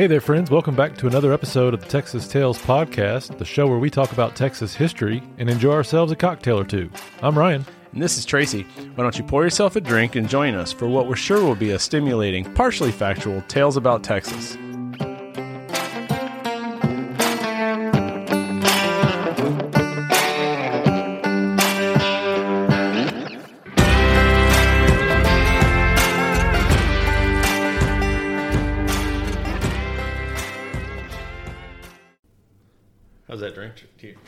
[0.00, 0.50] Hey there, friends.
[0.50, 4.12] Welcome back to another episode of the Texas Tales Podcast, the show where we talk
[4.12, 6.90] about Texas history and enjoy ourselves a cocktail or two.
[7.20, 7.66] I'm Ryan.
[7.92, 8.62] And this is Tracy.
[8.94, 11.54] Why don't you pour yourself a drink and join us for what we're sure will
[11.54, 14.56] be a stimulating, partially factual Tales About Texas.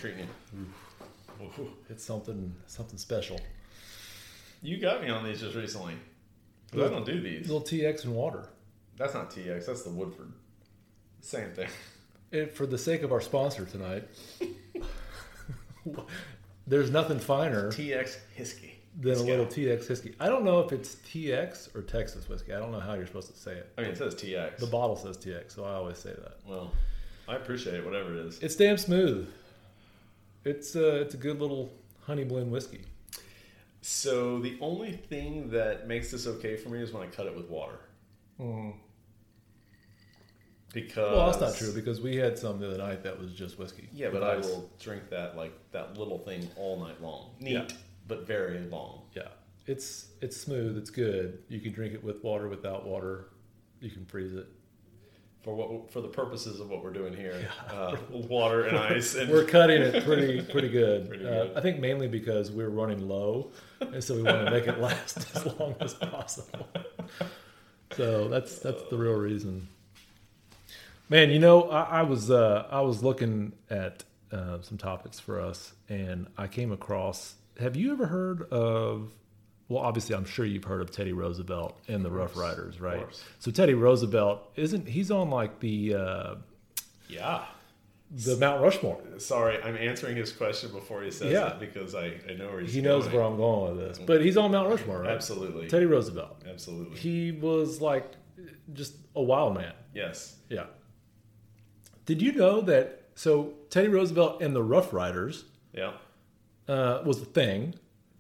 [0.03, 1.73] Drink tr- treating you?
[1.89, 3.41] It's something something special.
[4.63, 5.95] You got me on these just recently.
[6.71, 7.43] 'Cause I don't do these.
[7.49, 8.49] little TX and water.
[8.97, 9.67] That's not TX.
[9.67, 10.33] That's the Woodford.
[11.21, 11.69] Same thing.
[12.31, 14.09] It, for the sake of our sponsor tonight,
[16.67, 18.79] there's nothing finer TX Whiskey.
[18.99, 20.15] than a little TX whiskey.
[20.21, 22.55] I don't know if it's TX or Texas whiskey.
[22.55, 23.69] I don't know how you're supposed to say it.
[23.77, 24.59] I mean, it says TX.
[24.59, 26.39] The bottle says TX, so I always say that.
[26.47, 26.73] well,
[27.29, 28.39] I appreciate it, whatever it is.
[28.41, 29.29] It's damn smooth.
[30.45, 32.83] It's uh, it's a good little honey blend whiskey.
[33.81, 37.37] So the only thing that makes this okay for me is when I cut it
[37.37, 37.79] with water.
[40.73, 43.59] Because Well, that's not true because we had some the other night that was just
[43.59, 43.89] whiskey.
[43.93, 47.31] Yeah, with but I will drink that like that little thing all night long.
[47.41, 47.69] Neat, Yeah.
[48.09, 49.03] but very long.
[49.15, 49.29] Yeah,
[49.67, 50.79] it's it's smooth.
[50.79, 51.43] It's good.
[51.49, 53.27] You can drink it with water, without water.
[53.81, 54.47] You can freeze it.
[55.43, 59.17] For what for the purposes of what we're doing here, uh, water and ice.
[59.17, 61.09] And We're cutting it pretty pretty good.
[61.09, 61.49] Pretty Uh.
[61.57, 65.19] I think mainly because we're running low, and so we want to make it last
[65.35, 66.69] as long as possible.
[67.97, 69.67] So that's that's the real reason.
[71.09, 75.41] Man, you know, I, I was uh, I was looking at uh, some topics for
[75.41, 77.35] us, and I came across.
[77.59, 79.13] Have you ever heard of?
[79.73, 83.07] Well, obviously, I'm sure you've heard of Teddy Roosevelt and the Rough Riders, right?
[83.39, 86.35] So Teddy Roosevelt isn't he's on like the uh,
[87.09, 87.45] yeah.
[88.11, 89.01] the Mount Rushmore.
[89.19, 91.53] Sorry, I'm answering his question before he says Yeah.
[91.55, 93.17] it because I, I know where he's He knows going.
[93.17, 95.11] where I'm going with this, but he's on Mount Rushmore, right?
[95.11, 95.69] Absolutely.
[95.69, 96.43] Teddy Roosevelt.
[96.47, 96.99] Absolutely.
[96.99, 98.13] He was like
[98.75, 99.73] just a wild man.
[99.95, 100.37] yes.
[100.51, 100.67] Yeah.
[102.05, 102.99] Did you know that?
[103.15, 105.93] So Teddy Roosevelt and the Rough Riders Yeah.
[106.69, 107.75] uh, was a thing.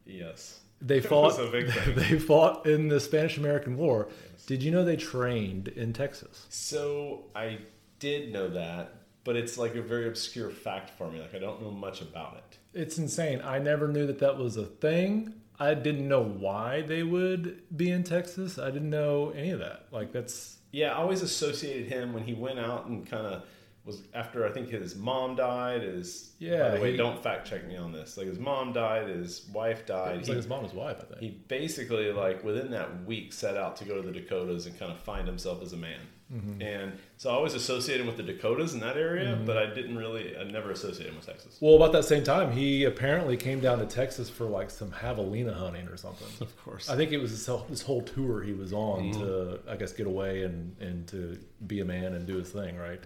[0.06, 0.60] Yes.
[0.82, 1.38] They fought.
[1.38, 1.94] was a big thing.
[1.97, 4.09] they fought in the Spanish American War.
[4.47, 6.47] Did you know they trained in Texas?
[6.50, 7.59] So I
[8.00, 8.94] did know that,
[9.25, 11.20] but it's like a very obscure fact for me.
[11.20, 12.59] Like I don't know much about it.
[12.75, 13.41] It's insane.
[13.44, 15.34] I never knew that that was a thing.
[15.60, 18.59] I didn't know why they would be in Texas.
[18.59, 19.87] I didn't know any of that.
[19.93, 23.44] Like that's Yeah, I always associated him when he went out and kind of
[23.84, 25.82] was after I think his mom died.
[25.82, 28.16] His Yeah, By the way, he- don't fact check me on this.
[28.16, 30.19] Like his mom died, his wife it died.
[30.19, 30.98] was He, like his mom his wife.
[31.00, 31.20] I think.
[31.20, 34.93] he basically like within that week set out to go to the Dakotas and kind
[34.93, 35.98] of find himself as a man.
[36.32, 36.62] Mm-hmm.
[36.62, 40.34] And so I always associated with the Dakotas in that area, but I didn't really.
[40.34, 41.59] I never associated him with Texas.
[41.60, 45.53] Well, about that same time, he apparently came down to Texas for like some javelina
[45.54, 46.28] hunting or something.
[46.41, 46.88] Of course.
[46.88, 49.93] I think it was this whole, this whole tour he was on to, I guess,
[49.93, 53.00] get away and, and to be a man and do his thing, right?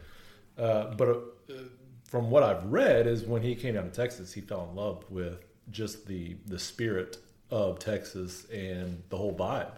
[0.58, 1.52] Uh, but uh,
[2.04, 5.04] from what I've read, is when he came down to Texas, he fell in love
[5.10, 7.18] with just the the spirit
[7.50, 9.72] of Texas and the whole vibe.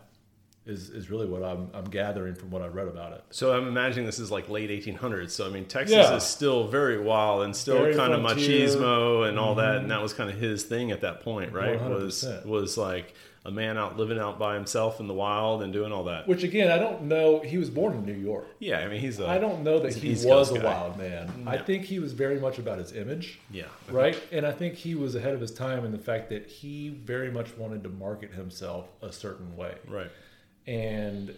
[0.66, 3.24] Is, is really what I'm, I'm gathering from what I read about it.
[3.30, 5.30] So I'm imagining this is like late 1800s.
[5.30, 6.14] So I mean, Texas Yeah.
[6.14, 8.68] is still very wild and still Very kind of frontier.
[8.68, 8.78] Mm-hmm.
[8.82, 11.80] machismo and all that, and that was kind of his thing at that point, right?
[11.80, 12.44] Was 100%.
[12.44, 16.04] was like a man out living out by himself in the wild and doing all
[16.04, 16.26] that.
[16.28, 17.40] Which again, I don't know.
[17.40, 18.46] He was born in New York.
[18.58, 20.60] Yeah, I mean, he's a I don't know that he's an he East was Coast
[20.60, 20.74] a guy.
[20.74, 21.44] wild man.
[21.46, 24.20] I think he was very much about his image, yeah, right?
[24.32, 27.30] And I think he was ahead of his time in the fact that he very
[27.30, 29.74] much wanted to market himself a certain way.
[29.88, 30.10] right.
[30.66, 31.34] And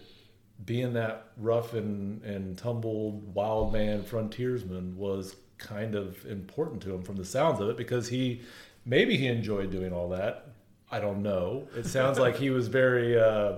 [0.65, 7.03] being that rough and, and tumbled wild man frontiersman was kind of important to him
[7.03, 8.41] from the sounds of it because he
[8.85, 10.47] maybe he enjoyed doing all that.
[10.91, 11.67] I don't know.
[11.75, 13.53] It sounds like he was very uh,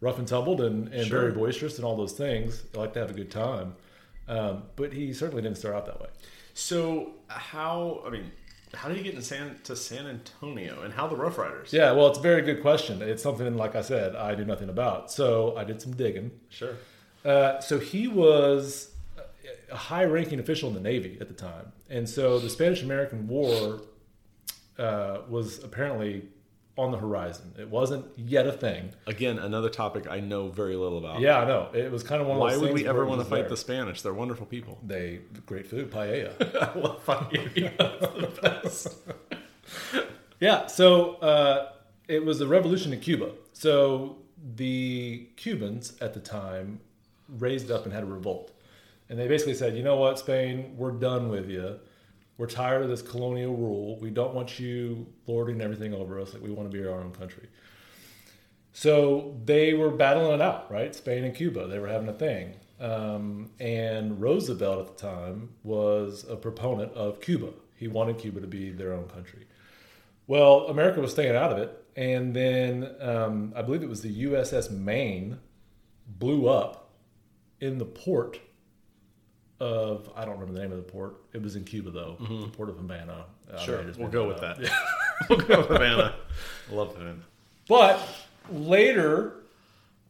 [0.00, 1.20] rough and tumbled and, and Sure.
[1.20, 2.62] very boisterous and all those things.
[2.74, 3.74] I like to have a good time.
[4.26, 6.08] Um, but he certainly didn't start out that way.
[6.54, 8.02] So how?
[8.06, 8.32] I mean,
[8.72, 11.72] how did he get in San to San Antonio, and how the Rough Riders?
[11.72, 13.02] Yeah, well, it's a very good question.
[13.02, 15.10] It's something, like I said, I knew nothing about.
[15.12, 16.30] So I did some digging.
[16.48, 16.74] sure.
[17.24, 18.90] Uh, so he was
[19.72, 21.72] a high ranking official in the Navy at the time.
[21.88, 23.80] And so the Spanish American War
[24.78, 26.28] uh, was apparently
[26.76, 27.54] on the horizon.
[27.56, 28.90] It wasn't yet a thing.
[29.06, 31.20] Again, another topic I know very little about.
[31.20, 31.68] Yeah, I know.
[31.72, 33.50] It was kind of one of Why those would we ever want to fight there.
[33.50, 34.02] the Spanish?
[34.02, 34.78] They're wonderful people.
[34.84, 36.74] They great food, paella.
[36.74, 37.44] well, fuck you.
[37.78, 38.98] the best.
[40.40, 41.72] Yeah, so uh,
[42.08, 43.32] it was the revolution in Cuba.
[43.52, 44.18] So
[44.56, 46.80] the Cubans at the time
[47.28, 48.52] raised up and had a revolt.
[49.08, 51.78] and they basically said, you know what, Spain, we're done with you.
[52.36, 53.98] We're tired of this colonial rule.
[54.00, 56.34] We don't want you lording everything over us.
[56.34, 57.48] Like we want to be our own country.
[58.72, 60.92] So they were battling it out, right?
[60.94, 61.68] Spain and Cuba.
[61.68, 62.54] They were having a thing.
[62.80, 67.50] Um, and Roosevelt at the time was a proponent of Cuba.
[67.76, 69.46] He wanted Cuba to be their own country.
[70.26, 71.84] Well, America was staying out of it.
[71.96, 75.38] And then um, I believe it was the USS Maine
[76.08, 76.90] blew up
[77.60, 78.40] in the port
[79.60, 81.16] of, I don't remember the name of the port.
[81.32, 83.26] It was in Cuba, though, the port of Havana.
[83.64, 84.58] Sure, we'll go with up.
[84.58, 84.70] that.
[85.28, 86.14] we'll go with Havana.
[86.70, 87.16] I love Havana.
[87.68, 88.00] But
[88.50, 89.36] later,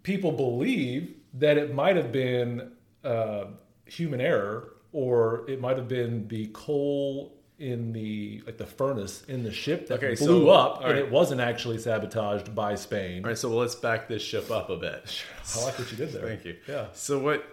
[0.02, 2.72] people believe that it might have been
[3.04, 3.46] uh,
[3.86, 9.44] human error, or it might have been the coal in the like the furnace in
[9.44, 10.96] the ship that Okay, blew so- up, and right.
[10.96, 13.22] it wasn't actually sabotaged by Spain.
[13.24, 15.22] All right, so let's back this ship up a bit.
[15.56, 16.26] I like what you did there.
[16.26, 16.56] Thank you.
[16.66, 16.86] Yeah.
[16.92, 17.44] So what?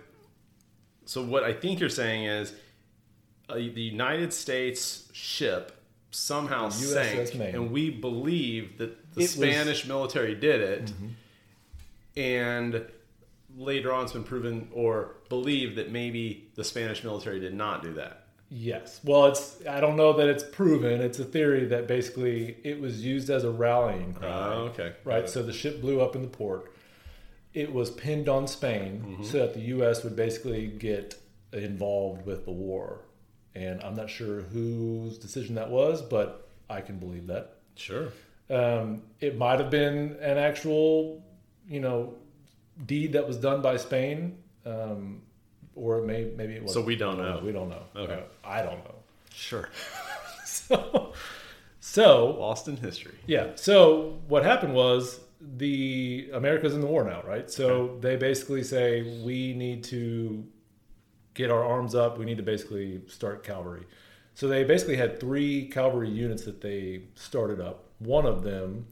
[1.12, 2.54] So what I think you're saying is,
[3.50, 5.74] uh, the United States ship
[6.10, 7.54] somehow sank, Maine.
[7.54, 9.42] and we believe that the It was- Mm-hmm.
[9.44, 10.94] Spanish military did it,
[12.16, 12.86] and
[13.58, 17.94] later on it's been proven or believed that maybe the Spanish military did not do
[17.96, 18.28] that.
[18.50, 19.02] Yes.
[19.04, 21.02] Well, it's I don't know that it's proven.
[21.02, 24.30] It's a theory that basically it was used as a rallying cry.
[24.54, 24.94] Oh, okay.
[25.04, 25.30] Right.
[25.30, 26.71] So the ship blew up in the port.
[27.54, 29.24] It was pinned on Spain Mm-hmm.
[29.24, 30.04] so that the U.S.
[30.04, 31.16] would basically get
[31.54, 33.00] involved with the war.
[33.56, 37.56] And I'm not sure whose decision that was, but I can believe that.
[37.76, 38.08] Sure.
[38.50, 41.22] Um, it might have been an actual,
[41.68, 42.14] you know,
[42.86, 45.22] deed that was done by Spain, um,
[45.76, 46.74] or it may maybe it was.
[46.74, 47.42] So we don't know.
[47.44, 47.84] We don't know.
[47.96, 48.14] Okay.
[48.14, 48.96] Uh, I don't know.
[49.34, 49.70] Sure.
[50.44, 51.14] So,
[51.80, 53.16] so Lost in history.
[53.26, 53.52] yeah.
[53.56, 55.20] So what happened was
[55.58, 57.50] the America's in the war now, right?
[57.50, 60.46] So they basically say we need to
[61.34, 62.18] get our arms up.
[62.18, 63.86] We need to basically start cavalry.
[64.36, 67.86] So they basically had three cavalry units that they started up.
[68.00, 68.86] One of them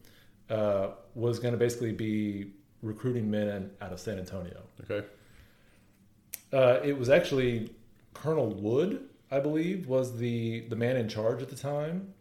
[0.48, 2.52] uh, was going to basically be
[2.82, 4.60] recruiting men out of San Antonio.
[4.90, 5.06] Okay.
[6.52, 7.70] Uh, it was actually
[8.14, 12.12] Colonel Wood, I believe, was the the man in charge at the time.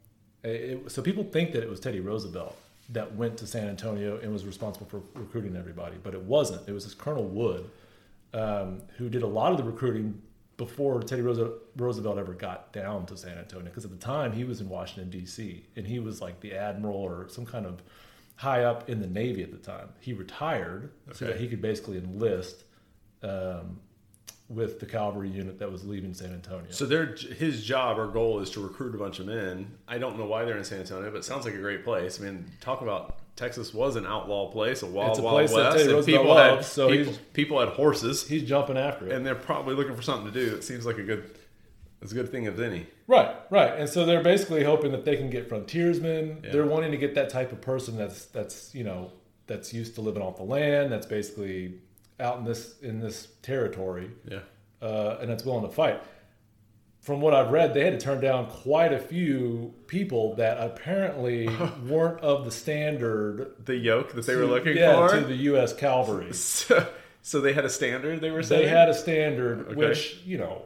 [0.43, 2.55] It- so people think that it was Teddy Roosevelt
[2.91, 6.67] that went to San Antonio and was responsible for recruiting everybody, but it wasn't.
[6.67, 7.69] It was this Colonel Wood
[8.33, 10.21] um, who did a lot of the recruiting
[10.57, 13.65] before Teddy Roosevelt ever got down to San Antonio.
[13.65, 15.65] Because at the time he was in Washington D.C.
[15.75, 17.81] and he was like the admiral or some kind of
[18.35, 19.89] high up in the Navy at the time.
[19.99, 22.63] He retired so that he could basically enlist
[23.23, 23.79] um,
[24.49, 26.65] with the cavalry unit that was leaving San Antonio.
[26.71, 29.77] So their his job or goal is to recruit a bunch of men.
[29.87, 32.19] I don't know why they're in San Antonio, but it sounds like a great place.
[32.19, 35.87] I mean, talk about Texas was an outlaw place, a wild, It's a wild west,
[35.87, 39.13] and people had so people, people had horses, He's jumping after it.
[39.13, 40.55] and they're probably looking for something to do.
[40.55, 41.29] It seems like a good,
[42.01, 42.87] as good thing as any.
[43.07, 43.73] Right, right.
[43.79, 46.41] And so they're basically hoping that they can get frontiersmen.
[46.43, 46.51] Yeah.
[46.51, 49.11] They're wanting to get that type of person that's that's you know
[49.45, 51.75] that's used to living off the land, that's basically
[52.19, 54.39] out in this in this territory, Yeah,
[54.81, 56.01] uh, and that's willing to fight.
[57.01, 61.47] From what I've read, they had to turn down quite a few people that apparently
[61.87, 65.15] weren't of the standard the yoke that they were looking yeah, for.
[65.15, 65.73] to the U.S.
[65.73, 66.33] cavalry.
[66.33, 66.85] so,
[67.21, 68.19] so they had a standard.
[68.21, 69.75] They were saying They had a standard, Okay.
[69.75, 70.63] which you know,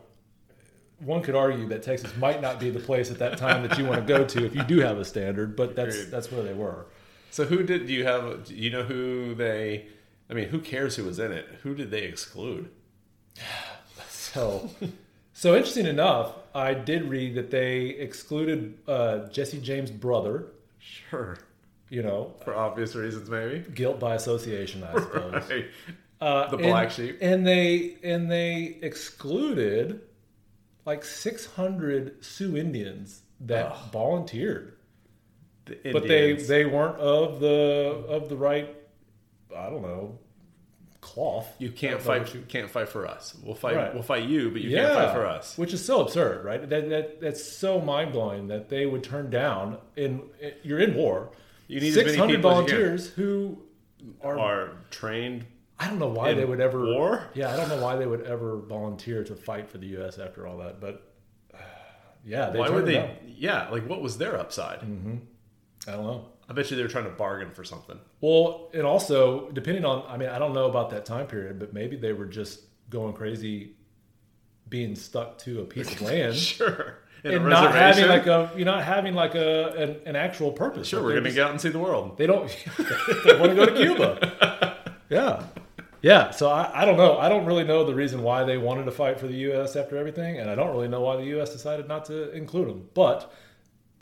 [0.99, 3.85] one could argue that Texas might not be the place at that time that you
[3.85, 6.53] want to go to if you do have a standard, but that's that's where they
[6.53, 6.87] were.
[7.29, 8.45] So who did do you have?
[8.45, 9.85] Do you know who they?
[10.29, 11.47] I mean, who cares who was in it?
[11.63, 12.69] Who did they exclude?
[14.09, 14.69] So,
[15.33, 20.47] so interesting enough, I did read that they excluded uh, Jesse James' brother.
[20.79, 21.37] Sure,
[21.89, 23.59] You know, for obvious reasons, maybe.
[23.75, 25.43] guilt by association, I suppose.
[25.49, 25.65] Right.
[26.19, 27.17] Uh, The and- black sheep.
[27.21, 30.01] and they and they excluded
[30.85, 34.73] like 600 Sioux Indians that volunteered.
[35.65, 38.75] The but they they weren't of the of the right
[39.55, 40.19] I don't know
[41.03, 41.53] cloth.
[41.59, 42.33] You can't fight.
[42.33, 43.35] You can't fight for us.
[43.43, 43.75] We'll fight.
[43.75, 43.93] Right.
[43.93, 45.57] We'll fight you, but you yeah, can't fight for us.
[45.57, 46.67] which is so absurd, right?
[46.67, 49.77] That, that that's so mind blowing that they would turn down.
[49.95, 50.23] In
[50.63, 51.31] you're in war.
[51.67, 52.75] You need six hundred people as you can.
[52.77, 53.57] volunteers who
[54.21, 54.39] are.
[54.39, 55.45] Are trained.
[55.79, 57.27] I don't know why they would ever war?
[57.33, 60.17] Yeah, I don't know why they would ever volunteer to fight for the U.S.
[60.17, 61.11] after all that, but
[62.25, 62.93] yeah, they Why would they?
[62.93, 63.09] down.
[63.25, 64.79] Yeah, like what was their upside?
[64.79, 65.15] Mm-hmm.
[65.87, 66.25] I don't know.
[66.49, 67.97] I bet you they were trying to bargain for something.
[68.21, 71.73] Well, and also depending on, I mean, I don't know about that time period, but
[71.73, 73.75] maybe they were just going crazy,
[74.69, 76.97] being stuck to a piece of land Sure.
[77.23, 80.89] In and not having like a, you're not having like a an, an actual purpose.
[80.89, 82.17] Sure, Like, we're gonna just- get out and see the world.
[82.17, 82.47] They don't.
[83.25, 84.69] they want to go to Cuba.
[85.09, 85.43] Yeah.
[86.01, 87.17] yeah, so I, I don't know.
[87.19, 89.75] I don't really know the reason why they wanted to fight for the U.S.
[89.75, 91.51] after everything, and I don't really know why the U.S.
[91.51, 92.89] decided not to include them.
[92.95, 93.31] But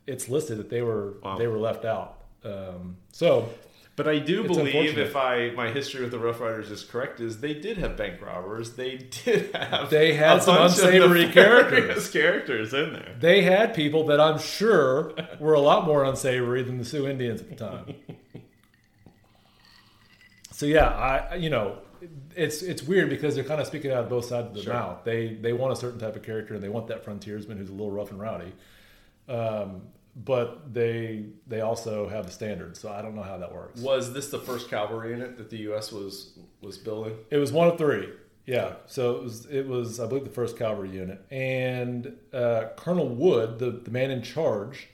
[0.07, 1.37] it's listed that they were Wow.
[1.37, 2.20] they were left out.
[2.43, 3.49] Um, so
[3.95, 7.19] But I do It's believe, if I my history with the Rough Riders is correct,
[7.19, 8.73] is they did have bank robbers.
[8.73, 13.15] They did have They had some unsavory nefarious characters in there.
[13.19, 17.41] they had people that I'm sure were a lot more unsavory than the Sioux Indians
[17.41, 17.95] at the time.
[20.51, 21.77] So yeah, I you know
[22.35, 24.73] it's it's weird because they're kind of speaking out of both sides of the Sure.
[24.73, 24.99] mouth.
[25.03, 27.73] They they want a certain type of character and they want that frontiersman who's a
[27.73, 28.53] little rough and rowdy,
[29.27, 29.81] um,
[30.15, 33.81] but they they also have a standard, So I don't know how that works.
[33.81, 35.91] Was this the first cavalry unit that the U.S.
[35.91, 37.17] was was building?
[37.29, 38.09] It was one of three.
[38.45, 38.73] Yeah.
[38.87, 43.59] So it was it was I believe the first cavalry unit, and uh, Colonel Wood,
[43.59, 44.87] the the man in charge,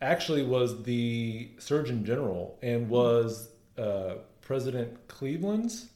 [0.00, 5.86] actually was the Surgeon General and was uh, President Cleveland's,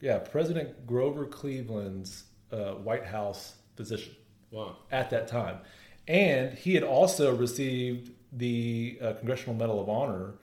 [0.00, 4.14] yeah, President Grover Cleveland's uh, White House physician
[4.50, 4.76] Wow.
[4.92, 5.58] at that time,
[6.08, 10.34] and he had also received the uh, Congressional Medal of Honor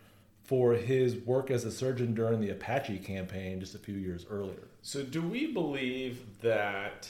[0.43, 4.67] for his work as a surgeon during the Apache campaign just a few years earlier.
[4.81, 7.09] So do we believe that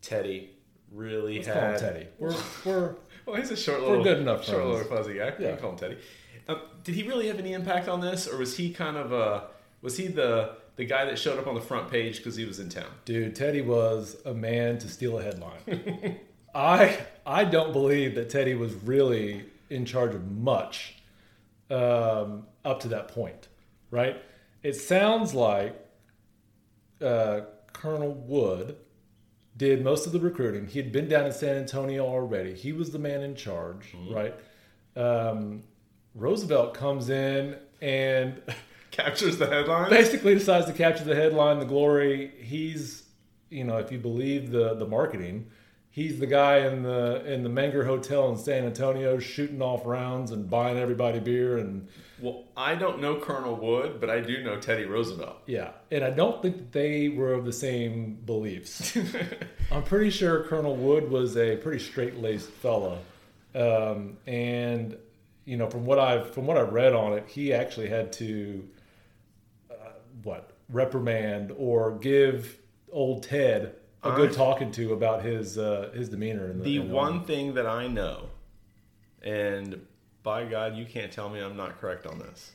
[0.00, 0.50] Teddy
[0.90, 2.06] really Let's had call him Teddy.
[2.18, 2.94] We're we're
[3.26, 4.72] Well, he's a short little, We're good enough short friends.
[4.72, 5.32] little fuzzy guy.
[5.38, 5.50] Yeah.
[5.52, 5.98] can call him Teddy.
[6.48, 9.44] Um, did he really have any impact on this, or was he kind of a
[9.80, 12.58] was he the the guy that showed up on the front page because he was
[12.58, 12.90] in town?
[13.04, 13.36] dude.
[13.36, 16.18] Teddy was a man to steal a headline.
[16.54, 20.96] I I don't believe that Teddy was really in charge of much
[21.70, 23.48] um, up to that point,
[23.90, 24.22] right?
[24.62, 25.74] It sounds like
[27.00, 27.40] uh,
[27.72, 28.76] Colonel Wood
[29.56, 30.66] did most of the recruiting.
[30.66, 32.54] He had been down in San Antonio already.
[32.54, 34.34] He was the man in charge, right?
[34.96, 35.62] Um,
[36.14, 38.40] Roosevelt comes in and
[38.90, 39.88] Captures the headline.
[39.88, 42.30] basically decides to capture the headline, the glory.
[42.38, 43.04] He's,
[43.48, 45.50] you know, if you believe the the marketing,
[45.92, 50.32] he's the guy in the in the Menger Hotel in San Antonio shooting off rounds
[50.32, 51.86] and buying everybody beer and
[52.20, 55.36] Well, I don't know Colonel Wood, but I do know Teddy Roosevelt.
[55.46, 55.70] yeah.
[55.90, 58.96] And I don't think that they were of the same beliefs.
[59.70, 62.98] I'm pretty sure Colonel Wood was a pretty straight laced fella,
[63.54, 64.96] um, and
[65.44, 68.66] you know from what I've from what I've read on it, he actually had to
[69.70, 69.74] uh,
[70.22, 72.58] what reprimand or give
[72.90, 76.50] old Ted a good talking to about his uh, his demeanor.
[76.50, 78.30] In the, The in the one thing that I know,
[79.22, 79.86] and
[80.22, 82.52] by God, you can't tell me I'm not correct on this,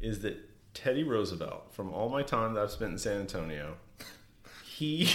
[0.00, 0.36] is that
[0.74, 3.76] Teddy Roosevelt, from all my time that I've spent in San Antonio,
[4.64, 5.08] he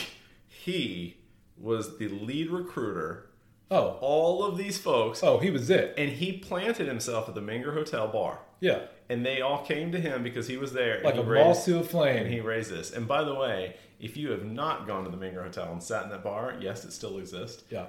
[0.48, 1.18] he
[1.58, 3.30] was the lead recruiter.
[3.72, 7.42] oh All of these folks, oh he was it and he planted himself at the
[7.42, 8.80] Menger Hotel bar, yeah
[9.10, 11.02] and they all came to him because he was there.
[11.04, 12.26] like a raised- moth to a and flame.
[12.28, 12.92] he raised this.
[12.92, 16.04] And by the way, if you have not gone to the Menger Hotel and sat
[16.04, 17.64] in that bar, yes, it still exists.
[17.70, 17.86] yeah,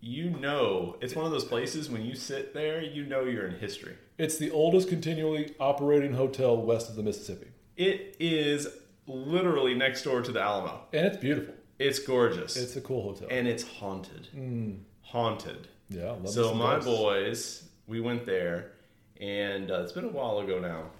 [0.00, 3.56] You know, it's one of those places when you sit there, you know you're in
[3.58, 3.96] history.
[4.18, 8.68] it's the oldest continually operating hotel west of the Mississippi, It is
[9.06, 10.80] literally next door to the Alamo.
[10.92, 11.54] and it's beautiful.
[11.78, 12.56] It's gorgeous.
[12.56, 13.26] It's a cool hotel.
[13.30, 14.28] and it's haunted.
[15.02, 15.68] Haunted.
[15.88, 16.12] Yeah.
[16.12, 18.72] love So my boys, we went there,
[19.20, 20.90] and uh, it's been a while ago now.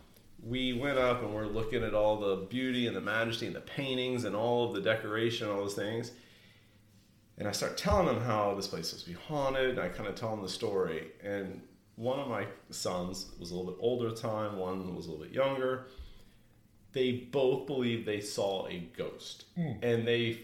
[0.46, 3.60] We went up and we're looking at all the beauty and the majesty and the
[3.60, 6.12] paintings and all of the decoration, all those things.
[7.38, 10.08] And I start telling them how this place was to be haunted, and I kind
[10.08, 11.08] of tell them the story.
[11.22, 11.62] And
[11.96, 15.10] one of my sons was a little bit older at the time, one was a
[15.10, 15.86] little bit younger.
[16.92, 19.46] They both believe they saw a ghost.
[19.56, 19.72] Hmm.
[19.82, 20.38] And they,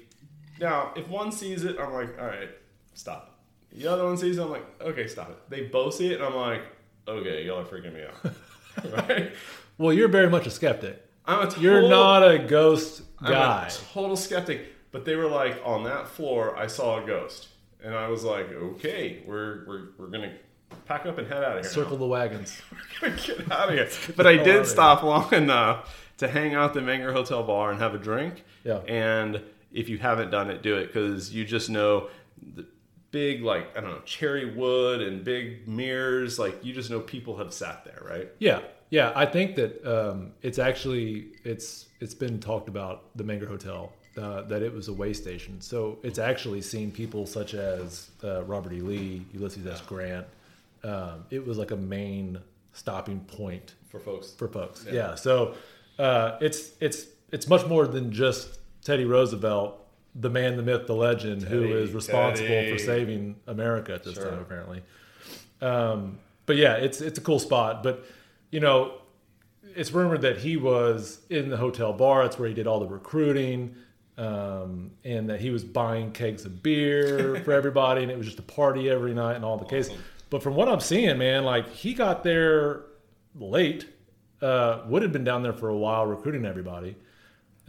[0.61, 2.51] now, if one sees it, I'm like, all right,
[2.95, 3.41] stop
[3.73, 3.81] it.
[3.81, 5.39] The other one sees it, I'm like, okay, stop it.
[5.49, 6.63] They both see it, and I'm like,
[7.07, 9.09] okay, y'all are freaking me out.
[9.09, 9.33] right?
[9.81, 11.03] Well, you're very much a skeptic.
[11.25, 13.67] I'm a total, You're not a ghost I'm guy.
[13.67, 14.67] a total skeptic.
[14.93, 17.49] But they were like, on that floor, I saw a ghost.
[17.83, 21.57] And I was like, okay, we're, we're, we're going to pack up and head out
[21.57, 21.73] of here.
[21.73, 22.61] Circle the wagons.
[23.01, 23.89] Get out of here.
[24.19, 27.81] But I did stop long enough to hang out at the Menger Hotel bar and
[27.81, 28.45] have a drink.
[28.65, 28.81] Yeah.
[28.87, 29.41] And
[29.73, 32.09] if you haven't done it, do it because you just know
[32.55, 32.67] the
[33.13, 36.39] big, like, I don't know, cherry wood and big mirrors.
[36.39, 38.29] Like, you just know people have sat there, right?
[38.39, 38.61] Yeah,
[38.91, 39.13] yeah.
[39.15, 44.43] I think that um, it's actually it's it's been talked about the Menger Hotel uh,
[44.43, 45.61] that it was a way station.
[45.61, 48.81] So it's actually seen people such as uh, Robert E.
[48.81, 49.81] Lee, Ulysses S.
[49.81, 50.27] Grant.
[50.83, 52.39] Um, it was like a main
[52.73, 54.31] stopping point For folks.
[54.33, 54.87] for folks.
[54.91, 55.15] Yeah.
[55.15, 55.55] So
[55.99, 60.95] uh, it's it's it's much more than just Teddy Roosevelt, the man, the myth, the
[60.95, 62.73] legend, who Teddy, is responsible Teddy.
[62.73, 64.31] for saving America at this Sure.
[64.31, 64.83] time, apparently.
[65.61, 67.83] Um, but yeah, it's it's a cool spot.
[67.83, 68.05] But
[68.51, 68.95] you know,
[69.77, 72.23] it's rumored that he was in the hotel bar.
[72.23, 73.77] That's where he did all the recruiting,
[74.19, 78.39] um, and that he was buying kegs of beer for everybody, and it was just
[78.39, 79.91] a party every night and all the case.
[80.29, 82.85] But from what I'm seeing, man, like he got there
[83.35, 83.87] late.
[84.43, 86.97] Uh, would have been down there for a while recruiting everybody.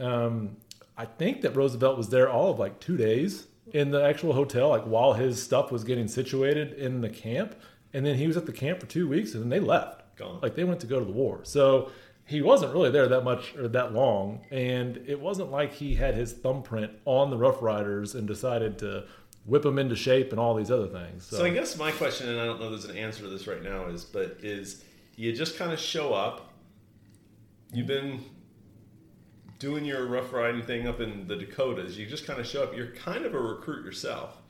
[0.00, 0.56] Um,
[0.96, 4.70] I think that Roosevelt was there all of like two days in the actual hotel,
[4.70, 7.54] like while his stuff was getting situated in the camp,
[7.92, 10.01] and then he was at the camp for two weeks, and then they left.
[10.22, 10.40] Gone.
[10.42, 11.40] Like they went to go to the war.
[11.42, 11.90] So
[12.24, 16.14] he wasn't really there that much or that long, and it wasn't like he had
[16.14, 19.04] his thumbprint on the Rough Riders and decided to
[19.44, 21.26] whip them into shape and all these other things.
[21.26, 23.46] So, So I guess my question, and I don't know there's an answer to this
[23.46, 24.84] right now, is but is
[25.16, 26.52] you just kind of show up.
[27.72, 28.20] You've been
[29.58, 31.96] doing your rough riding thing up in the Dakotas.
[31.96, 32.76] You just kind of show up.
[32.76, 34.41] You're kind of a recruit yourself.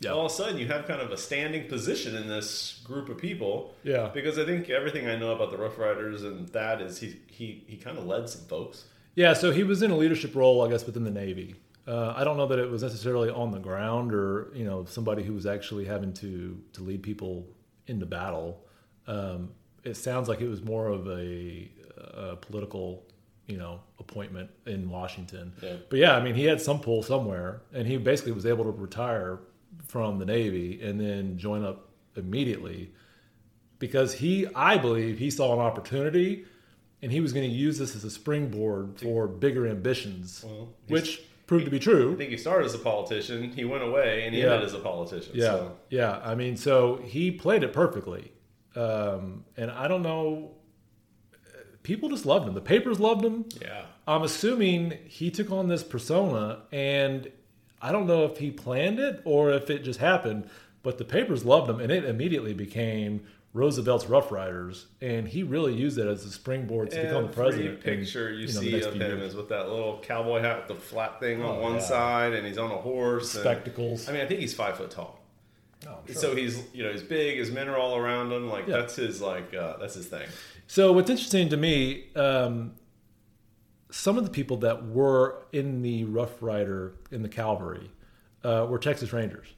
[0.00, 0.12] Yeah.
[0.12, 3.18] All of a sudden, you have kind of a standing position in this group of
[3.18, 3.74] people.
[3.82, 4.10] Yeah.
[4.12, 7.64] Because I think everything I know about the Rough Riders and that is he he
[7.66, 8.84] he kind of led some folks.
[9.14, 11.56] Yeah, so he was in a leadership role, I guess, within the Navy.
[11.86, 15.22] Uh, I don't know that it was necessarily on the ground or you know somebody
[15.22, 17.46] who was actually having to to lead people
[17.86, 18.64] into battle.
[19.06, 19.50] Um,
[19.82, 23.04] it sounds like it was more of a, a political
[23.46, 25.52] you know appointment in Washington.
[25.60, 25.76] Yeah.
[25.88, 28.70] But yeah, I mean he had some pull somewhere, and he basically was able to
[28.70, 29.40] retire
[29.86, 32.92] from the Navy and then join up immediately
[33.78, 36.44] because he, I believe, he saw an opportunity
[37.02, 41.22] and he was going to use this as a springboard for bigger ambitions, Well, which
[41.46, 42.12] proved to be true.
[42.12, 43.50] I think he started as a politician.
[43.52, 44.52] He went away and he Yeah.
[44.52, 45.32] ended as a politician.
[45.34, 45.76] Yeah, So.
[45.88, 46.20] yeah.
[46.22, 48.32] I mean, so he played it perfectly,
[48.76, 50.52] um, and I don't know.
[51.82, 52.52] People just loved him.
[52.54, 53.46] The papers loved him.
[53.60, 53.84] Yeah.
[54.06, 57.30] I'm assuming he took on this persona, and
[57.82, 60.48] I don't know if he planned it or if it just happened,
[60.82, 63.22] but the papers loved him, and it immediately became
[63.52, 67.78] Roosevelt's Rough Riders, and he really used it as a springboard to become the president.
[67.80, 69.30] Every in, picture you, know, see of him years.
[69.32, 71.80] is with that little cowboy hat with the flat thing on Oh, one yeah.
[71.80, 73.34] side, and he's on a horse.
[73.34, 74.08] and- spectacles.
[74.08, 75.18] I mean, I think he's five foot tall.
[75.88, 76.14] Oh, sure.
[76.14, 77.38] So he's you know he's big.
[77.38, 78.48] His men are all around him.
[78.50, 78.76] Like Yeah.
[78.76, 80.28] that's his like uh, that's his thing.
[80.66, 82.72] So what's interesting to me, um,
[83.90, 87.90] some of the people that were in the Rough Rider in the cavalry
[88.44, 89.48] uh, were Texas Rangers.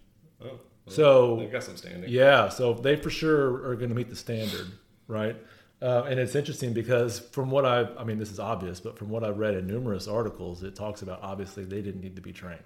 [0.40, 2.11] Oh, well, So they've got some standing.
[2.11, 4.66] yeah, so they for sure are going to meet the standard,
[5.07, 5.37] right?
[5.81, 9.09] Uh, and it's interesting because from what I, I mean, this is obvious, but from
[9.09, 12.33] what I've read in numerous articles, it talks about obviously they didn't need to be
[12.33, 12.61] trained,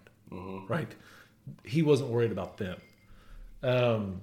[0.69, 0.95] right?
[1.65, 2.79] He wasn't worried about them.
[3.63, 4.21] Um,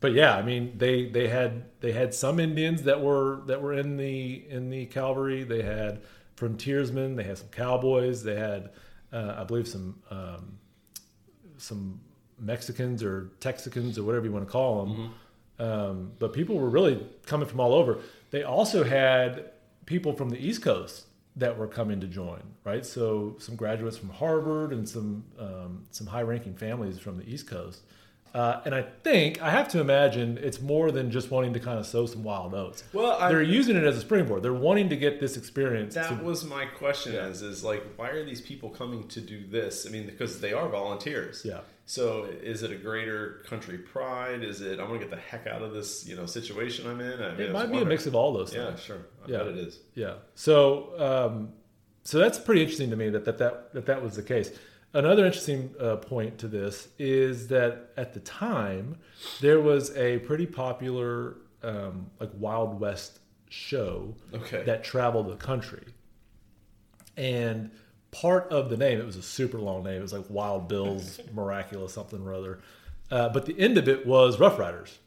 [0.00, 3.72] but yeah, I mean, they they had they had some Indians that were that were
[3.72, 5.44] in the in the cavalry.
[5.44, 6.00] They had
[6.36, 7.16] frontiersmen.
[7.16, 8.22] They had some cowboys.
[8.22, 8.70] They had,
[9.12, 10.58] uh, I believe, some um,
[11.58, 12.00] some
[12.38, 15.14] Mexicans or Texicans or whatever you want to call them.
[15.58, 17.98] Um, but people were really coming from all over.
[18.30, 19.50] They also had
[19.86, 22.84] people from the East Coast that were coming to join, right?
[22.84, 27.82] So some graduates from Harvard and some um, some high-ranking families from the East Coast.
[28.36, 31.78] Uh, and I think I have to imagine it's more than just wanting to kind
[31.78, 32.84] of sow some wild oats.
[32.92, 34.42] Well, I- they're using it as a springboard.
[34.42, 35.94] They're wanting to get this experience.
[35.94, 37.14] That to- was my question.
[37.14, 39.86] Is is like why are these people coming to do this?
[39.86, 41.42] I mean, because they are volunteers.
[41.46, 41.60] Yeah.
[41.86, 44.44] So is it a greater country pride?
[44.44, 47.22] Is it I'm gonna get the heck out of this you know situation I'm in?
[47.22, 48.64] I mean, it might be a mix of all those things.
[48.70, 49.06] Yeah, sure.
[49.26, 49.38] I Yeah.
[49.38, 49.78] bet it is.
[49.94, 50.14] Yeah.
[50.34, 51.52] So um,
[52.04, 54.50] so that's pretty interesting to me that that that that, that was the case.
[54.96, 58.96] Another interesting uh, point to this is that at the time
[59.40, 63.18] there was a pretty popular um, like Wild West
[63.50, 64.62] show Okay.
[64.64, 65.84] that traveled the country,
[67.16, 67.70] and
[68.10, 69.98] part of the name it was a super long name.
[69.98, 72.60] It was like Wild Bill's Miraculous something or other,
[73.10, 74.98] uh, but the end of it was Rough Riders.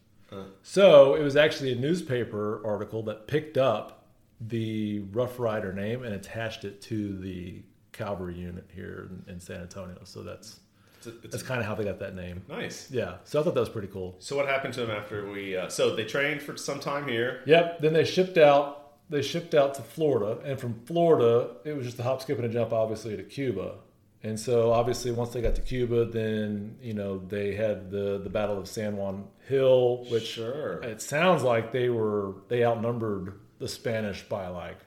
[0.61, 4.05] So it was actually a newspaper article that picked up
[4.39, 7.63] the Rough Rider name and attached it to the
[8.03, 9.97] cavalry unit here in, in San Antonio.
[10.03, 10.59] So that's
[10.97, 12.41] It's, a- it's that's kind of how they got that name.
[12.49, 12.89] nice.
[12.91, 13.17] Yeah.
[13.25, 14.15] So I thought that was pretty cool.
[14.19, 15.55] So what happened to them after we?
[15.57, 17.41] Uh, so they trained for some time here.
[17.45, 17.79] Yep.
[17.81, 18.75] Then they shipped out.
[19.11, 22.45] They shipped out to Florida, and from Florida, it was just a hop, skip, and
[22.45, 23.73] a jump, obviously, to Cuba.
[24.21, 28.29] And so, obviously, once they got to Cuba, then you know they had the the
[28.29, 30.83] Battle of San Juan Hill, which Sure.
[30.83, 34.77] it sounds like they were they outnumbered the Spanish by like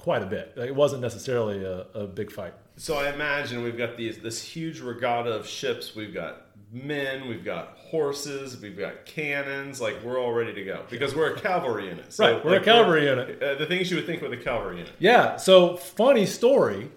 [0.00, 0.56] quite a bit.
[0.56, 2.54] Like, it wasn't necessarily a, a big fight.
[2.76, 5.94] So I imagine we've got these this huge regatta of ships.
[5.94, 9.80] We've got men, we've got horses, we've got cannons.
[9.80, 12.12] Like we're all ready to go because we're a cavalry unit.
[12.12, 13.42] So, Right, we're a like, cavalry unit.
[13.42, 14.92] Uh, the things you would think with a cavalry unit.
[14.98, 15.36] Yeah.
[15.36, 16.90] So funny story.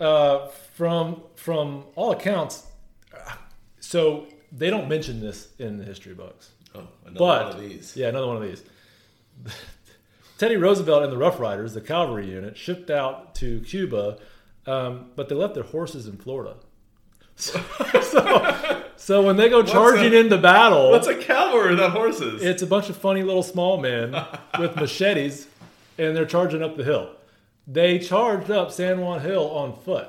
[0.00, 2.66] Uh, from from all accounts,
[3.14, 3.32] uh,
[3.80, 6.50] so they don't mention this in the history books.
[6.74, 7.94] Oh, another But one of these.
[7.96, 8.62] yeah, another one of these.
[10.40, 14.16] Teddy Roosevelt and the Rough Riders, the cavalry unit, shipped out to Cuba,
[14.66, 16.56] um, but they left their horses in Florida.
[17.36, 17.60] So,
[18.02, 22.42] so, so when they go charging a- into battle, What's a cavalry without horses?
[22.42, 24.14] it's a bunch of funny little small men
[24.58, 25.46] with machetes,
[25.98, 27.10] and they're charging up the hill.
[27.66, 30.08] They charged up San Juan Hill on foot.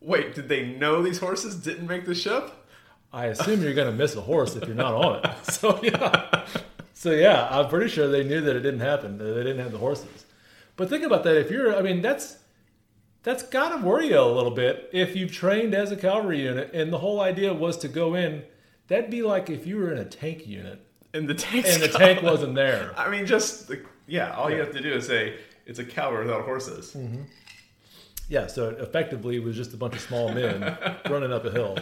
[0.00, 2.50] Wait, did they know these horses didn't make the ship?
[3.12, 5.36] I assume you're going to miss a horse if you're not on it.
[5.52, 6.44] So yeah,
[6.98, 9.18] so yeah, I'm pretty sure they knew that it didn't happen.
[9.18, 10.24] That they didn't have the horses.
[10.74, 11.36] But think about that.
[11.36, 12.38] If you're, I mean, that's
[13.22, 16.72] that's got to worry you a little bit if you've trained as a cavalry unit
[16.74, 18.42] and the whole idea was to go in.
[18.88, 20.84] That'd be like if you were in a tank unit
[21.14, 21.66] And the tank.
[21.68, 22.92] and the tank wasn't there.
[22.96, 24.34] I mean, just the, yeah.
[24.34, 26.94] All you have to do is say it's a cavalry without horses.
[26.94, 27.22] Mm-hmm.
[28.28, 30.76] Yeah, so effectively, it was just a bunch of small men
[31.08, 31.78] running up a hill.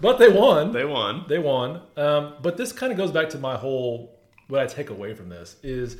[0.00, 0.72] But they won.
[0.72, 1.24] They won.
[1.28, 1.82] They won.
[1.96, 4.18] Um, but this kind of goes back to my whole
[4.50, 5.96] what I take away from this is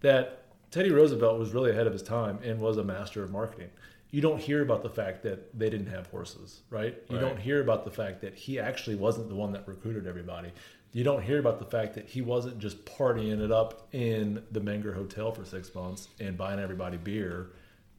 [0.00, 3.70] that Teddy Roosevelt was really ahead of his time and was a master of marketing.
[4.10, 6.96] You don't hear about the fact that they didn't have horses, right?
[7.08, 7.20] You Right.
[7.20, 10.50] don't hear about the fact that he actually wasn't the one that recruited everybody.
[10.92, 14.60] You don't hear about the fact that he wasn't just partying it up in the
[14.60, 17.50] Menger Hotel for six months and buying everybody beer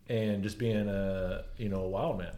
[0.10, 2.34] and just being a you know a wild man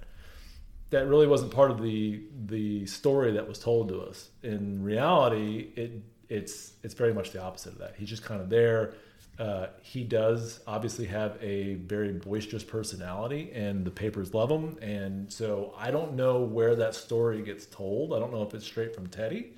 [0.91, 4.29] that really wasn't part of the the story that was told to us.
[4.43, 5.91] In reality, it
[6.29, 7.95] it's it's very much the opposite of that.
[7.97, 8.93] He's just kind of there.
[9.39, 14.77] Uh, he does obviously have a very boisterous personality, and the papers love him.
[14.81, 18.13] And so I don't know where that story gets told.
[18.13, 19.53] I don't know if it's straight from Teddy,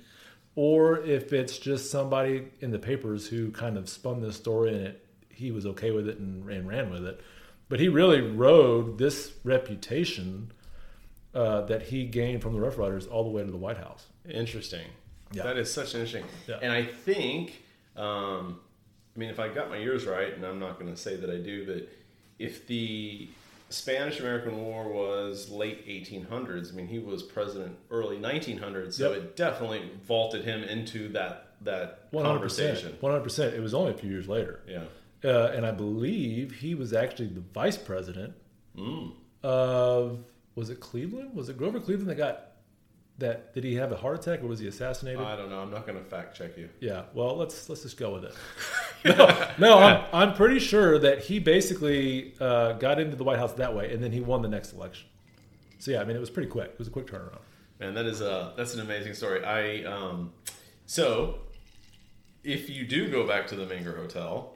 [0.54, 4.86] or if it's just somebody in the papers who kind of spun this story and
[4.86, 7.20] it, he was okay with it and, and ran with it.
[7.68, 10.52] But he really rode this reputation
[11.34, 14.06] uh, that he gained from the Rough Riders all the way to the White House.
[14.26, 14.86] Interesting.
[15.32, 15.42] Yeah.
[15.44, 16.24] That is such an interesting.
[16.46, 16.58] Yeah.
[16.62, 17.62] And I think,
[17.96, 18.60] um,
[19.14, 21.30] I mean, if I got my years right, and I'm not going to say that
[21.30, 21.88] I do, but
[22.38, 23.28] if the
[23.68, 29.18] Spanish American War was late 1800s, I mean, he was president early 1900s, so Yep.
[29.22, 32.74] it definitely vaulted him into that that One hundred conversation.
[32.74, 33.02] percent.
[33.02, 33.54] One hundred percent.
[33.54, 34.84] It was only a few years later, Yeah.
[35.24, 38.34] uh, and I believe he was actually the vice president
[38.76, 39.12] Mm.
[39.42, 40.18] of
[40.54, 41.34] was it Cleveland?
[41.34, 42.45] Was it Grover Cleveland that got
[43.18, 43.54] that?
[43.54, 45.20] Did he have a heart attack or was he assassinated?
[45.20, 45.60] I don't know.
[45.60, 46.68] I'm not going to fact check you.
[46.80, 48.34] Yeah, well, let's let's just go with it.
[49.04, 53.52] no, no I'm, I'm pretty sure that he basically uh, got into the White House
[53.54, 55.08] that way, and then he won the next election.
[55.78, 56.70] So yeah, I mean, it was pretty quick.
[56.72, 57.40] It was a quick turnaround.
[57.78, 59.44] Man, that is a that's an amazing story.
[59.44, 60.32] I um,
[60.86, 61.38] so
[62.42, 64.54] if you do go back to the Menger Hotel,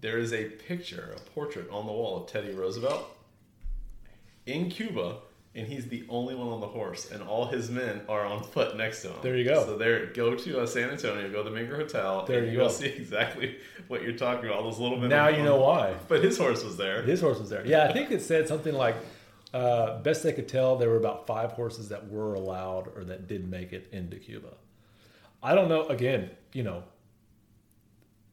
[0.00, 3.04] there is a picture, a portrait on the wall of Teddy Roosevelt
[4.46, 5.16] in Cuba,
[5.58, 8.76] and he's the only one on the horse, and all his men are on foot
[8.76, 9.16] next to him.
[9.22, 9.64] There you go.
[9.64, 12.58] So there, go to uh, San Antonio, go to the Menger Hotel, There and you
[12.58, 12.68] go.
[12.68, 13.56] see exactly
[13.88, 14.60] what you're talking about.
[14.62, 15.08] All those little men.
[15.10, 15.96] Now you know why.
[16.08, 17.02] But his horse was there.
[17.02, 17.66] His horse was there.
[17.66, 18.96] Yeah, I think it said something like,
[19.52, 23.26] uh, best they could tell, there were about five horses that were allowed or that
[23.28, 24.54] did make it into Cuba.
[25.42, 25.86] I don't know.
[25.86, 26.82] Again, you know,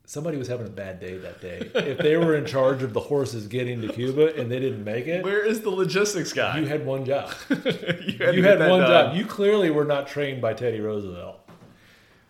[0.05, 1.69] somebody was having a bad day that day.
[1.75, 5.07] if they were in charge of the horses getting to Cuba and they didn't make
[5.07, 6.59] it, Where is the logistics guy?
[6.59, 7.33] you had one job.
[7.49, 7.55] you
[8.19, 8.89] had, you had one done.
[8.89, 9.15] job.
[9.15, 11.39] You clearly were not trained by Teddy Roosevelt.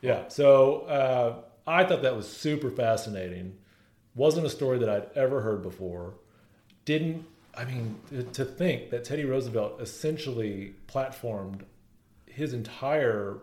[0.02, 0.28] Yeah.
[0.28, 1.36] So uh,
[1.68, 3.58] I thought that was super fascinating.
[4.16, 6.14] Wasn't a story that I'd ever heard before.
[6.86, 7.26] Didn't
[7.58, 7.98] I mean
[8.34, 11.62] to think that Teddy Roosevelt essentially platformed
[12.28, 13.38] his entire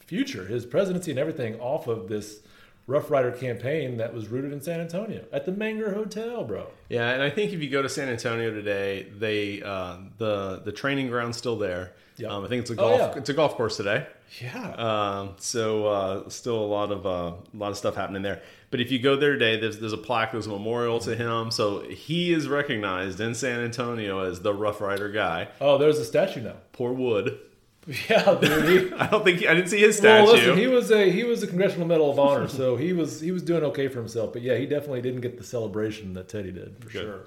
[0.00, 2.40] future, his presidency and everything off of this
[2.86, 6.66] Rough Rider campaign that was rooted in San Antonio at the Menger Hotel, bro.
[6.88, 10.72] Yeah, and I think if you go to San Antonio today, they uh, the the
[10.72, 11.92] training ground's still there.
[12.18, 12.28] Yeah.
[12.28, 13.18] Um, I think it's a Oh, golf yeah.
[13.18, 14.06] it's a golf course today.
[14.40, 14.70] Yeah.
[14.74, 17.10] Um, so uh, still a lot of uh,
[17.54, 18.42] a lot of stuff happening there.
[18.70, 21.50] But if you go there today, there's there's a plaque, there's a memorial to him.
[21.50, 25.48] So he is recognized in San Antonio as the Rough Rider guy.
[25.60, 26.56] oh, there's a statue now.
[26.72, 27.38] Poor Wood.
[28.08, 28.68] Yeah, dude.
[28.90, 30.24] He, I don't think I didn't see his statue.
[30.24, 33.20] Well, listen, he was a he was a Congressional Medal of Honor, so he was
[33.20, 34.32] he was doing okay for himself.
[34.32, 37.02] But yeah, he definitely didn't get the celebration that Teddy did for Good.
[37.02, 37.20] sure.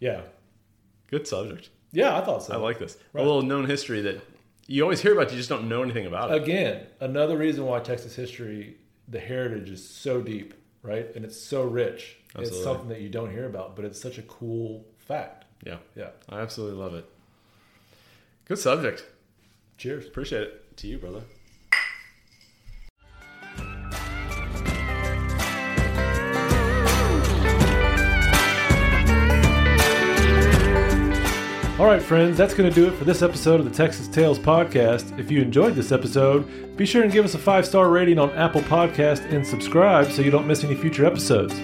[0.00, 0.22] Yeah,
[1.08, 1.70] Good subject.
[1.92, 2.54] yeah, I thought so.
[2.54, 2.98] I like this.
[3.12, 3.22] Right.
[3.22, 4.20] A little known history that
[4.66, 6.42] you always hear about, you just don't know anything about it.
[6.42, 8.76] Again, another reason why Texas history,
[9.08, 11.06] the heritage is so deep, right?
[11.14, 12.16] And it's so rich.
[12.36, 15.44] It's something that you don't hear about, but it's such a cool fact.
[15.64, 16.08] Yeah, Yeah.
[16.28, 17.08] I absolutely love it.
[18.46, 19.06] Good subject.
[19.76, 20.06] Cheers.
[20.06, 20.76] Appreciate it.
[20.78, 21.22] To you, brother.
[31.78, 34.38] All right, friends, that's going to do it for this episode of the Texas Tales
[34.38, 35.18] podcast.
[35.18, 38.30] If you enjoyed this episode, be sure and give us a five star rating on
[38.30, 41.54] Apple Podcast and subscribe so you don't miss any future episodes.